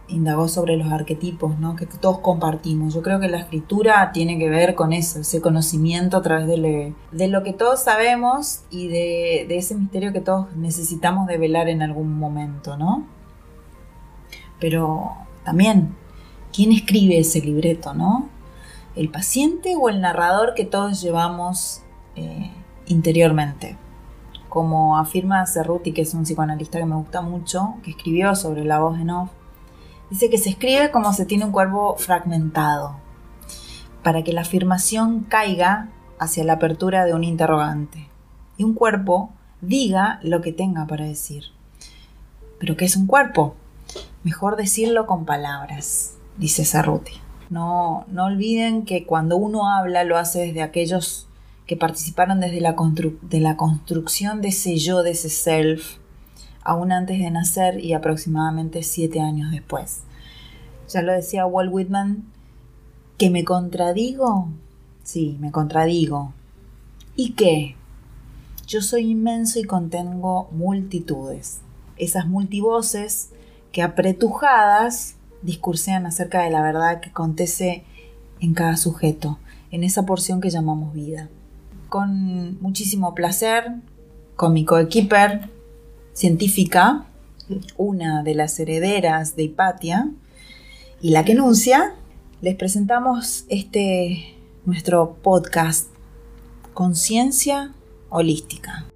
indagó 0.08 0.48
sobre 0.48 0.76
los 0.76 0.92
arquetipos, 0.92 1.58
¿no? 1.58 1.76
que 1.76 1.86
todos 1.86 2.18
compartimos. 2.18 2.94
Yo 2.94 3.02
creo 3.02 3.20
que 3.20 3.28
la 3.28 3.38
escritura 3.38 4.12
tiene 4.12 4.38
que 4.38 4.50
ver 4.50 4.74
con 4.74 4.92
eso, 4.92 5.20
ese 5.20 5.40
conocimiento 5.40 6.18
a 6.18 6.22
través 6.22 6.46
de, 6.46 6.94
lo 7.28 7.42
que 7.42 7.52
todos 7.52 7.82
sabemos 7.82 8.60
y 8.70 8.88
de, 8.88 9.46
ese 9.56 9.74
misterio 9.74 10.12
que 10.12 10.20
todos 10.20 10.54
necesitamos 10.56 11.26
develar 11.26 11.68
en 11.68 11.82
algún 11.82 12.18
momento, 12.18 12.76
¿no? 12.76 13.06
Pero 14.60 15.12
también, 15.44 15.94
¿quién 16.52 16.72
escribe 16.72 17.18
ese 17.18 17.40
libreto, 17.40 17.94
no? 17.94 18.28
¿El 18.94 19.10
paciente 19.10 19.74
o 19.76 19.88
el 19.88 20.00
narrador 20.00 20.54
que 20.54 20.64
todos 20.64 21.00
llevamos 21.00 21.82
eh, 22.14 22.50
interiormente? 22.86 23.76
Como 24.48 24.98
afirma 24.98 25.46
Cerruti, 25.46 25.92
que 25.92 26.02
es 26.02 26.14
un 26.14 26.22
psicoanalista 26.22 26.78
que 26.78 26.84
me 26.84 26.94
gusta 26.94 27.22
mucho, 27.22 27.74
que 27.82 27.90
escribió 27.90 28.36
sobre 28.36 28.64
la 28.64 28.78
voz 28.78 29.00
en 29.00 29.10
off, 29.10 29.30
Dice 30.10 30.30
que 30.30 30.38
se 30.38 30.50
escribe 30.50 30.90
como 30.90 31.12
se 31.12 31.26
tiene 31.26 31.44
un 31.44 31.52
cuerpo 31.52 31.96
fragmentado, 31.96 32.96
para 34.02 34.22
que 34.22 34.32
la 34.32 34.42
afirmación 34.42 35.20
caiga 35.24 35.88
hacia 36.18 36.44
la 36.44 36.54
apertura 36.54 37.04
de 37.04 37.14
un 37.14 37.24
interrogante 37.24 38.08
y 38.56 38.64
un 38.64 38.74
cuerpo 38.74 39.30
diga 39.60 40.20
lo 40.22 40.40
que 40.40 40.52
tenga 40.52 40.86
para 40.86 41.04
decir. 41.04 41.44
¿Pero 42.58 42.76
qué 42.76 42.84
es 42.84 42.96
un 42.96 43.06
cuerpo? 43.06 43.54
Mejor 44.22 44.56
decirlo 44.56 45.06
con 45.06 45.24
palabras, 45.24 46.14
dice 46.38 46.64
Cerruti. 46.64 47.20
No, 47.50 48.04
no 48.08 48.24
olviden 48.26 48.84
que 48.84 49.04
cuando 49.04 49.36
uno 49.36 49.68
habla 49.68 50.04
lo 50.04 50.16
hace 50.16 50.46
desde 50.46 50.62
aquellos 50.62 51.28
que 51.66 51.76
participaron 51.76 52.40
desde 52.40 52.60
la, 52.60 52.74
de 53.22 53.40
la 53.40 53.56
construcción 53.56 54.40
de 54.40 54.48
ese 54.48 54.76
yo, 54.76 55.02
de 55.02 55.12
ese 55.12 55.30
self, 55.30 55.98
aún 56.64 56.92
antes 56.92 57.18
de 57.18 57.30
nacer 57.30 57.78
y 57.84 57.92
aproximadamente 57.92 58.82
siete 58.82 59.20
años 59.20 59.52
después. 59.52 60.00
Ya 60.88 61.02
lo 61.02 61.12
decía 61.12 61.46
Walt 61.46 61.72
Whitman, 61.72 62.24
¿que 63.18 63.30
me 63.30 63.44
contradigo? 63.44 64.48
Sí, 65.02 65.36
me 65.40 65.50
contradigo. 65.52 66.32
¿Y 67.16 67.32
qué? 67.32 67.76
Yo 68.66 68.80
soy 68.80 69.10
inmenso 69.10 69.58
y 69.60 69.64
contengo 69.64 70.48
multitudes. 70.50 71.60
Esas 71.96 72.26
multivoces 72.26 73.30
que 73.70 73.82
apretujadas 73.82 75.16
discursean 75.42 76.06
acerca 76.06 76.42
de 76.42 76.50
la 76.50 76.62
verdad 76.62 77.00
que 77.00 77.10
acontece 77.10 77.84
en 78.40 78.54
cada 78.54 78.76
sujeto, 78.76 79.38
en 79.70 79.84
esa 79.84 80.06
porción 80.06 80.40
que 80.40 80.50
llamamos 80.50 80.94
vida. 80.94 81.28
Con 81.88 82.60
muchísimo 82.60 83.14
placer, 83.14 83.64
con 84.36 84.52
mi 84.52 84.64
coequiper, 84.64 85.50
científica, 86.14 87.04
una 87.76 88.22
de 88.22 88.34
las 88.34 88.58
herederas 88.58 89.36
de 89.36 89.42
Hipatia 89.44 90.10
y 91.02 91.10
la 91.10 91.24
que 91.24 91.32
enuncia, 91.32 91.94
les 92.40 92.56
presentamos 92.56 93.44
este 93.48 94.36
nuestro 94.64 95.16
podcast 95.22 95.88
Conciencia 96.72 97.74
Holística. 98.08 98.86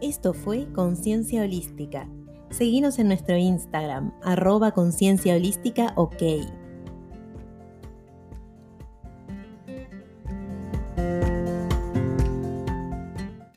Esto 0.00 0.32
fue 0.32 0.66
Conciencia 0.72 1.42
Holística. 1.42 2.08
Seguimos 2.60 2.98
en 2.98 3.08
nuestro 3.08 3.38
Instagram, 3.38 4.12
arroba 4.22 4.72
conciencia 4.72 5.34
holística 5.34 5.94
ok. 5.96 6.22